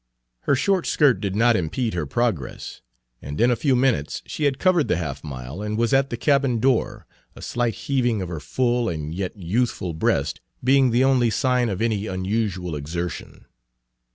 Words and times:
Her 0.49 0.55
short 0.55 0.87
skirt 0.87 1.21
did 1.21 1.35
not 1.35 1.55
impede 1.55 1.93
her 1.93 2.07
progress, 2.07 2.81
and 3.21 3.39
in 3.39 3.51
a 3.51 3.55
few 3.55 3.75
minutes 3.75 4.23
she 4.25 4.45
had 4.45 4.57
Page 4.57 4.65
139 4.65 4.73
covered 4.73 4.87
the 4.87 4.97
half 5.05 5.23
mile 5.23 5.61
and 5.61 5.77
was 5.77 5.93
at 5.93 6.09
the 6.09 6.17
cabin 6.17 6.59
door, 6.59 7.05
a 7.35 7.41
slight 7.43 7.75
heaving 7.75 8.19
of 8.19 8.27
her 8.27 8.39
full 8.39 8.89
and 8.89 9.13
yet 9.13 9.37
youthful 9.37 9.93
breast 9.93 10.41
being 10.63 10.89
the 10.89 11.03
only 11.03 11.29
sign 11.29 11.69
of 11.69 11.83
any 11.83 12.07
unusual 12.07 12.75
exertion. 12.75 13.45